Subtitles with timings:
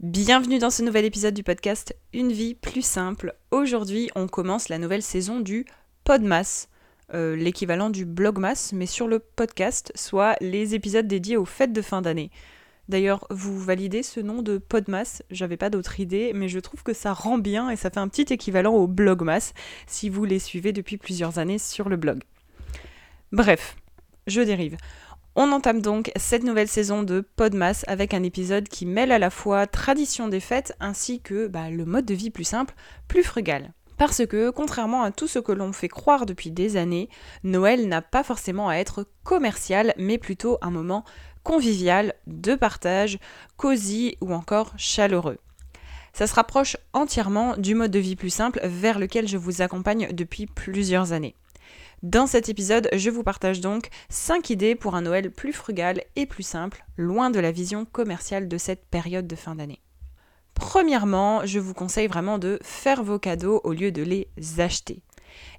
[0.00, 3.34] Bienvenue dans ce nouvel épisode du podcast Une vie plus simple.
[3.50, 5.66] Aujourd'hui, on commence la nouvelle saison du
[6.04, 6.68] Podmas,
[7.14, 11.82] euh, l'équivalent du Blogmas, mais sur le podcast, soit les épisodes dédiés aux fêtes de
[11.82, 12.30] fin d'année.
[12.88, 16.92] D'ailleurs, vous validez ce nom de Podmas, j'avais pas d'autre idée, mais je trouve que
[16.94, 19.52] ça rend bien et ça fait un petit équivalent au Blogmas
[19.88, 22.22] si vous les suivez depuis plusieurs années sur le blog.
[23.32, 23.74] Bref,
[24.28, 24.76] je dérive.
[25.40, 29.30] On entame donc cette nouvelle saison de Podmas avec un épisode qui mêle à la
[29.30, 32.74] fois tradition des fêtes ainsi que bah, le mode de vie plus simple,
[33.06, 33.72] plus frugal.
[33.98, 37.08] Parce que, contrairement à tout ce que l'on fait croire depuis des années,
[37.44, 41.04] Noël n'a pas forcément à être commercial, mais plutôt un moment
[41.44, 43.20] convivial, de partage,
[43.56, 45.38] cosy ou encore chaleureux.
[46.14, 50.08] Ça se rapproche entièrement du mode de vie plus simple vers lequel je vous accompagne
[50.10, 51.36] depuis plusieurs années.
[52.04, 56.26] Dans cet épisode, je vous partage donc 5 idées pour un Noël plus frugal et
[56.26, 59.80] plus simple, loin de la vision commerciale de cette période de fin d'année.
[60.54, 65.02] Premièrement, je vous conseille vraiment de faire vos cadeaux au lieu de les acheter.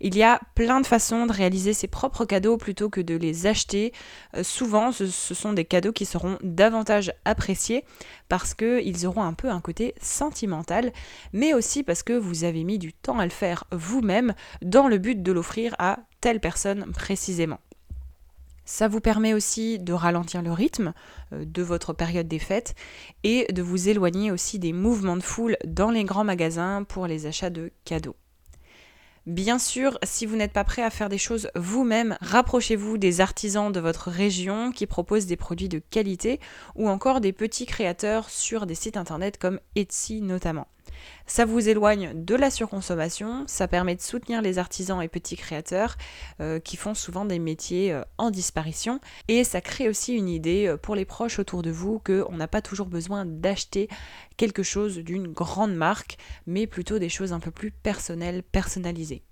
[0.00, 3.46] Il y a plein de façons de réaliser ses propres cadeaux plutôt que de les
[3.46, 3.92] acheter.
[4.36, 7.84] Euh, souvent, ce, sont des cadeaux qui seront davantage appréciés
[8.28, 10.92] parce qu'ils auront un peu un côté sentimental,
[11.32, 14.98] mais aussi parce que vous avez mis du temps à le faire vous-même dans le
[14.98, 17.60] but de l'offrir à telle personne précisément.
[18.64, 20.92] Ça vous permet aussi de ralentir le rythme
[21.32, 22.74] euh, de votre période des fêtes
[23.24, 27.24] et de vous éloigner aussi des mouvements de foule dans les grands magasins pour les
[27.24, 28.16] achats de cadeaux.
[29.24, 33.72] Bien sûr, si vous n'êtes pas prêt à faire des choses vous-même, rapprochez-vous des artisans
[33.72, 36.38] de votre région qui proposent des produits de qualité
[36.76, 40.66] ou encore des petits créateurs sur des sites internet comme Etsy notamment.
[41.26, 45.96] Ça vous éloigne de la surconsommation, ça permet de soutenir les artisans et petits créateurs
[46.40, 50.66] euh, qui font souvent des métiers euh, en disparition et ça crée aussi une idée
[50.66, 53.88] euh, pour les proches autour de vous qu'on n'a pas toujours besoin d'acheter
[54.36, 56.16] quelque chose d'une grande marque,
[56.46, 59.22] mais plutôt des choses un peu plus personnelles, personnalisées.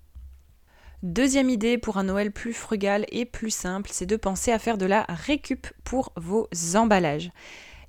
[1.03, 4.79] Deuxième idée pour un Noël plus frugal et plus simple, c'est de penser à faire
[4.79, 7.31] de la récup pour vos emballages.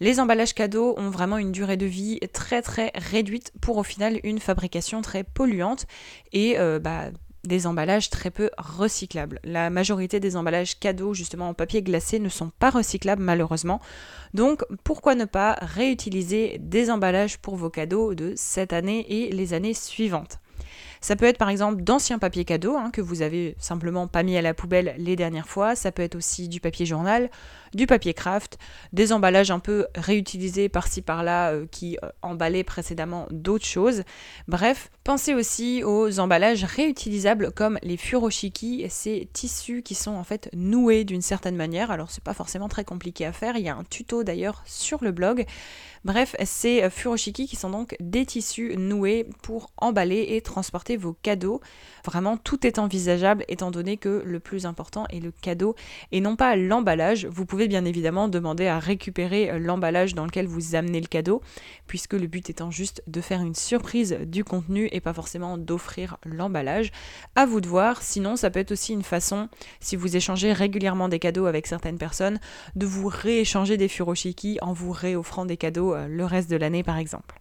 [0.00, 4.20] Les emballages cadeaux ont vraiment une durée de vie très très réduite pour au final
[4.22, 5.86] une fabrication très polluante
[6.32, 7.10] et euh, bah,
[7.44, 9.40] des emballages très peu recyclables.
[9.42, 13.80] La majorité des emballages cadeaux justement en papier glacé ne sont pas recyclables malheureusement.
[14.34, 19.52] Donc pourquoi ne pas réutiliser des emballages pour vos cadeaux de cette année et les
[19.54, 20.38] années suivantes?
[21.00, 24.36] Ça peut être par exemple d'anciens papiers cadeaux hein, que vous avez simplement pas mis
[24.36, 25.76] à la poubelle les dernières fois.
[25.76, 27.30] Ça peut être aussi du papier journal,
[27.74, 28.58] du papier craft,
[28.92, 34.02] des emballages un peu réutilisés par-ci par-là euh, qui euh, emballaient précédemment d'autres choses.
[34.46, 40.48] Bref, pensez aussi aux emballages réutilisables comme les furoshiki, ces tissus qui sont en fait
[40.54, 41.90] noués d'une certaine manière.
[41.90, 45.02] Alors c'est pas forcément très compliqué à faire, il y a un tuto d'ailleurs sur
[45.02, 45.46] le blog.
[46.04, 51.12] Bref, ces euh, furoshiki qui sont donc des tissus noués pour emballer et transporter vos
[51.12, 51.60] cadeaux.
[52.04, 55.74] Vraiment, tout est envisageable étant donné que le plus important est le cadeau
[56.12, 57.26] et non pas l'emballage.
[57.26, 61.42] Vous pouvez bien évidemment demander à récupérer euh, l'emballage dans lequel vous amenez le cadeau,
[61.86, 66.18] puisque le but étant juste de faire une surprise du contenu et pas forcément d'offrir
[66.24, 66.92] l'emballage.
[67.34, 69.48] À vous de voir, sinon ça peut être aussi une façon,
[69.80, 72.38] si vous échangez régulièrement des cadeaux avec certaines personnes,
[72.76, 76.82] de vous rééchanger des furoshiki en vous réoffrant des cadeaux euh, le reste de l'année
[76.82, 77.40] par exemple.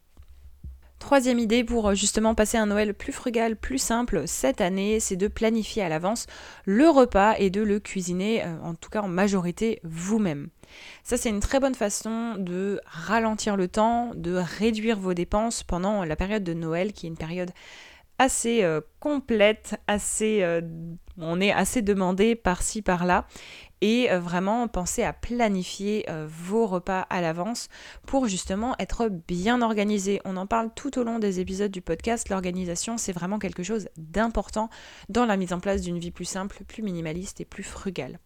[0.99, 5.15] Troisième idée pour euh, justement passer un Noël plus frugal, plus simple cette année, c'est
[5.15, 6.25] de planifier à l'avance
[6.65, 10.49] le repas et de le cuisiner, euh, en tout cas en majorité vous-même.
[11.03, 16.03] Ça c'est une très bonne façon de ralentir le temps, de réduire vos dépenses pendant
[16.03, 17.51] la période de Noël qui est une période
[18.19, 18.65] assez
[18.99, 20.43] complète, assez
[21.19, 23.25] on est assez demandé par-ci par-là
[23.81, 27.69] et euh, vraiment penser à planifier euh, vos repas à l'avance
[28.05, 30.21] pour justement être bien organisé.
[30.25, 32.29] On en parle tout au long des épisodes du podcast.
[32.29, 34.69] L'organisation, c'est vraiment quelque chose d'important
[35.09, 38.19] dans la mise en place d'une vie plus simple, plus minimaliste et plus frugale.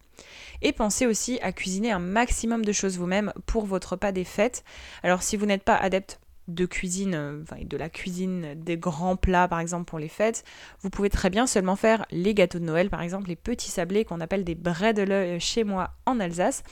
[0.60, 4.64] Et pensez aussi à cuisiner un maximum de choses vous-même pour votre repas des fêtes.
[5.02, 9.48] Alors si vous n'êtes pas adepte de cuisine, euh, de la cuisine des grands plats
[9.48, 10.44] par exemple pour les fêtes,
[10.80, 14.04] vous pouvez très bien seulement faire les gâteaux de Noël, par exemple les petits sablés
[14.04, 16.62] qu'on appelle des bredele chez moi en Alsace.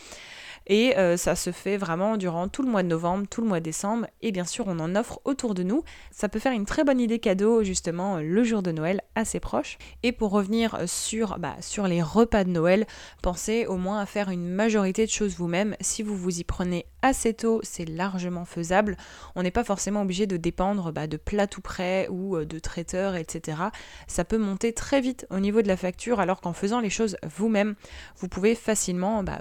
[0.67, 3.61] Et euh, ça se fait vraiment durant tout le mois de novembre, tout le mois
[3.61, 4.07] de décembre.
[4.23, 5.83] Et bien sûr, on en offre autour de nous.
[6.11, 9.79] Ça peut faire une très bonne idée cadeau, justement, le jour de Noël assez proche.
[10.03, 12.87] Et pour revenir sur, bah, sur les repas de Noël,
[13.23, 15.77] pensez au moins à faire une majorité de choses vous-même.
[15.81, 18.97] Si vous vous y prenez assez tôt, c'est largement faisable.
[19.35, 22.59] On n'est pas forcément obligé de dépendre bah, de plats tout prêts ou euh, de
[22.59, 23.59] traiteurs, etc.
[24.07, 27.17] Ça peut monter très vite au niveau de la facture, alors qu'en faisant les choses
[27.23, 27.75] vous-même,
[28.19, 29.41] vous pouvez facilement bah,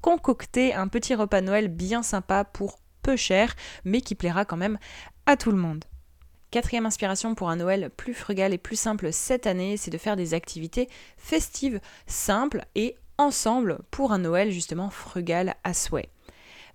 [0.00, 3.54] concocter un petit repas Noël bien sympa pour peu cher,
[3.84, 4.78] mais qui plaira quand même
[5.26, 5.84] à tout le monde.
[6.50, 10.16] Quatrième inspiration pour un Noël plus frugal et plus simple cette année, c'est de faire
[10.16, 16.08] des activités festives, simples et ensemble pour un Noël justement frugal à souhait.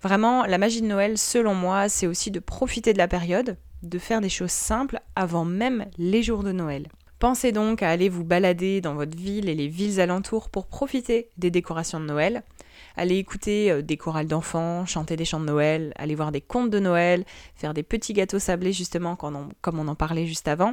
[0.02, 3.98] Vraiment, la magie de Noël, selon moi, c'est aussi de profiter de la période, de
[3.98, 6.88] faire des choses simples avant même les jours de Noël.
[7.18, 11.30] Pensez donc à aller vous balader dans votre ville et les villes alentours pour profiter
[11.38, 12.44] des décorations de Noël
[12.96, 16.70] aller écouter euh, des chorales d'enfants, chanter des chants de Noël, aller voir des contes
[16.70, 20.72] de Noël, faire des petits gâteaux sablés justement comme on en parlait juste avant,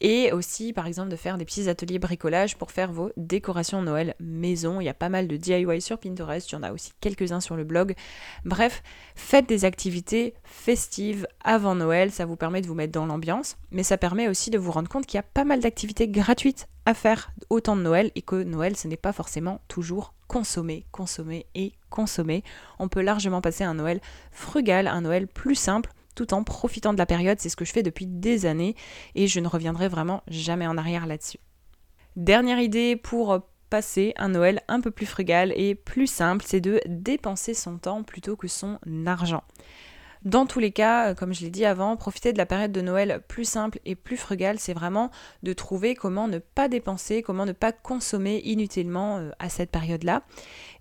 [0.00, 4.14] et aussi par exemple de faire des petits ateliers bricolage pour faire vos décorations Noël
[4.20, 4.80] maison.
[4.80, 7.40] Il y a pas mal de DIY sur Pinterest, il y en a aussi quelques-uns
[7.40, 7.94] sur le blog.
[8.44, 8.82] Bref,
[9.14, 13.82] faites des activités festives avant Noël, ça vous permet de vous mettre dans l'ambiance, mais
[13.82, 16.94] ça permet aussi de vous rendre compte qu'il y a pas mal d'activités gratuites à
[16.94, 21.46] faire au temps de Noël et que Noël ce n'est pas forcément toujours consommer, consommer
[21.56, 22.44] et consommer.
[22.78, 24.00] On peut largement passer un Noël
[24.30, 27.40] frugal, un Noël plus simple, tout en profitant de la période.
[27.40, 28.76] C'est ce que je fais depuis des années
[29.16, 31.40] et je ne reviendrai vraiment jamais en arrière là-dessus.
[32.14, 33.40] Dernière idée pour
[33.70, 38.04] passer un Noël un peu plus frugal et plus simple, c'est de dépenser son temps
[38.04, 39.42] plutôt que son argent.
[40.24, 42.82] Dans tous les cas, euh, comme je l'ai dit avant, profiter de la période de
[42.82, 45.10] Noël plus simple et plus frugale, c'est vraiment
[45.42, 50.22] de trouver comment ne pas dépenser, comment ne pas consommer inutilement euh, à cette période-là,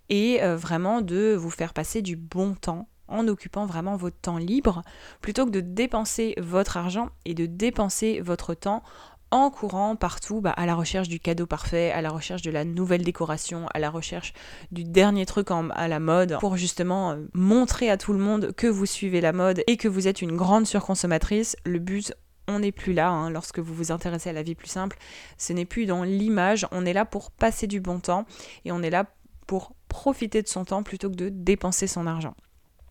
[0.09, 4.37] et euh, vraiment de vous faire passer du bon temps en occupant vraiment votre temps
[4.37, 4.83] libre,
[5.21, 8.83] plutôt que de dépenser votre argent et de dépenser votre temps
[9.31, 12.65] en courant partout bah, à la recherche du cadeau parfait, à la recherche de la
[12.65, 14.33] nouvelle décoration, à la recherche
[14.71, 18.67] du dernier truc à la mode, pour justement euh, montrer à tout le monde que
[18.67, 21.55] vous suivez la mode et que vous êtes une grande surconsommatrice.
[21.65, 22.13] Le but,
[22.47, 24.97] on n'est plus là hein, lorsque vous vous intéressez à la vie plus simple.
[25.37, 28.25] Ce n'est plus dans l'image, on est là pour passer du bon temps
[28.65, 29.05] et on est là
[29.47, 32.35] pour profiter de son temps plutôt que de dépenser son argent.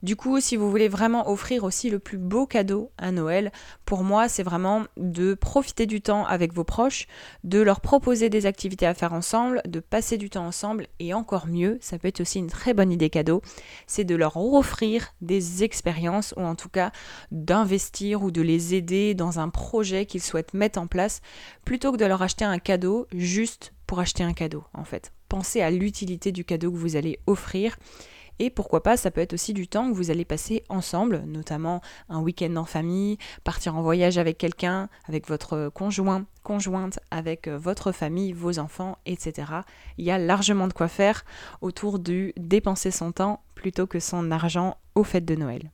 [0.03, 3.51] Du coup, si vous voulez vraiment offrir aussi le plus beau cadeau à Noël,
[3.85, 7.07] pour moi, c'est vraiment de profiter du temps avec vos proches,
[7.43, 11.49] de leur proposer des activités à faire ensemble, de passer du temps ensemble, et encore
[11.49, 13.43] mieux, ça peut être aussi une très bonne idée cadeau,
[13.87, 16.93] c'est de leur offrir des expériences, ou en tout cas
[17.33, 21.23] d'investir ou de les aider dans un projet qu'ils souhaitent mettre en place,
[21.65, 25.13] plutôt que de leur acheter un cadeau juste pour acheter un cadeau, en fait.
[25.29, 27.77] Pensez à l'utilité du cadeau que vous allez offrir
[28.39, 31.81] et pourquoi pas, ça peut être aussi du temps que vous allez passer ensemble, notamment
[32.09, 37.59] un week-end en famille, partir en voyage avec quelqu'un, avec votre conjoint, conjointe, avec euh,
[37.59, 39.53] votre famille, vos enfants, etc.
[39.99, 41.25] Il y a largement de quoi faire
[41.61, 45.71] autour du dépenser son temps plutôt que son argent aux fêtes de Noël.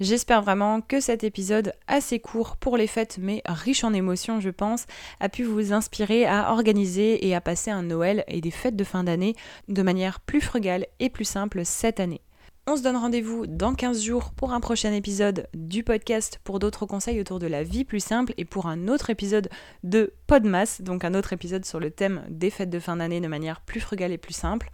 [0.00, 4.48] J'espère vraiment que cet épisode assez court pour les fêtes mais riche en émotions je
[4.48, 4.86] pense
[5.20, 8.84] a pu vous inspirer à organiser et à passer un Noël et des fêtes de
[8.84, 9.36] fin d'année
[9.68, 12.22] de manière plus frugale et plus simple cette année.
[12.66, 16.86] On se donne rendez-vous dans 15 jours pour un prochain épisode du podcast pour d'autres
[16.86, 19.50] conseils autour de la vie plus simple et pour un autre épisode
[19.84, 23.28] de Podmas, donc un autre épisode sur le thème des fêtes de fin d'année de
[23.28, 24.70] manière plus frugale et plus simple.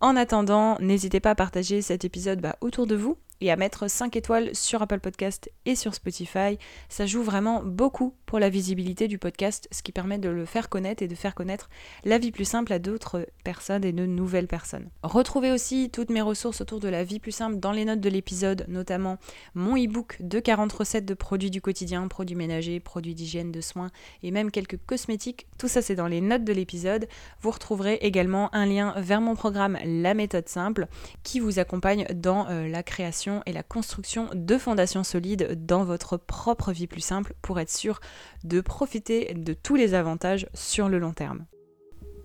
[0.00, 3.88] En attendant, n'hésitez pas à partager cet épisode bah, autour de vous et à mettre
[3.88, 6.58] 5 étoiles sur Apple Podcast et sur Spotify.
[6.88, 10.68] Ça joue vraiment beaucoup pour la visibilité du podcast, ce qui permet de le faire
[10.68, 11.70] connaître et de faire connaître
[12.04, 14.88] la vie plus simple à d'autres personnes et de nouvelles personnes.
[15.02, 18.08] Retrouvez aussi toutes mes ressources autour de la vie plus simple dans les notes de
[18.08, 19.18] l'épisode, notamment
[19.54, 23.90] mon e-book de 40 recettes de produits du quotidien, produits ménagers, produits d'hygiène, de soins
[24.22, 25.46] et même quelques cosmétiques.
[25.58, 27.08] Tout ça c'est dans les notes de l'épisode.
[27.40, 30.86] Vous retrouverez également un lien vers mon programme La méthode simple
[31.22, 36.16] qui vous accompagne dans euh, la création et la construction de fondations solides dans votre
[36.16, 38.00] propre vie plus simple pour être sûr
[38.44, 41.46] de profiter de tous les avantages sur le long terme.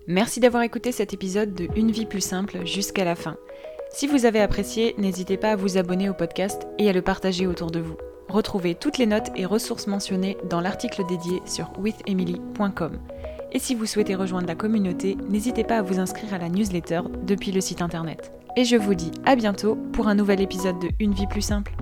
[0.08, 3.36] Merci d'avoir écouté cet épisode de Une vie plus simple jusqu'à la fin.
[3.90, 7.46] Si vous avez apprécié, n'hésitez pas à vous abonner au podcast et à le partager
[7.46, 7.96] autour de vous.
[8.28, 12.98] Retrouvez toutes les notes et ressources mentionnées dans l'article dédié sur withemily.com.
[13.52, 17.02] Et si vous souhaitez rejoindre la communauté, n'hésitez pas à vous inscrire à la newsletter
[17.22, 20.88] depuis le site internet et je vous dis à bientôt pour un nouvel épisode de
[20.98, 21.76] Une vie plus simple.